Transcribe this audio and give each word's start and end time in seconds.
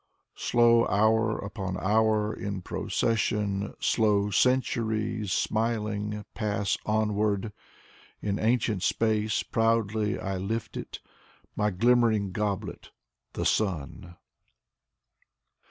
Slow 0.39 0.87
hour 0.87 1.37
upon 1.37 1.77
hour 1.77 2.33
in 2.33 2.63
procession, 2.63 3.75
Slow 3.79 4.31
centuries, 4.31 5.31
smiling, 5.31 6.25
pass 6.33 6.75
onward. 6.87 7.53
In 8.19 8.39
ancient 8.39 8.81
space 8.81 9.43
proudly 9.43 10.19
I 10.19 10.37
lift 10.37 10.75
it. 10.75 11.01
My 11.55 11.69
glimmering 11.69 12.31
goblet: 12.31 12.89
the 13.33 13.45
Sun. 13.45 14.15